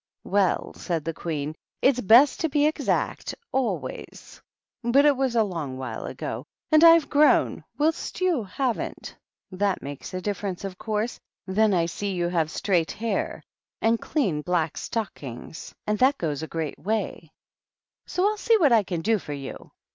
[0.23, 1.53] "Well," said the Queen,"
[1.83, 4.41] it's best to be exact always;
[4.81, 9.15] but it was a long while ago; and I've grown, whilst you haven't.
[9.51, 11.19] That makes a differ ence, of course.
[11.45, 13.43] Then I see you have straight hair
[13.79, 17.27] and clean black stockings, and that goes a THE RED QUEEN AND THE DUCHESS.
[17.29, 17.31] 137 great way.
[18.07, 19.69] So I'll see what I can do for you.